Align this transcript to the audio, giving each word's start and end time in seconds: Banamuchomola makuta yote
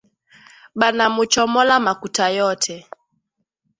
Banamuchomola 0.79 1.75
makuta 1.85 2.25
yote 2.37 2.75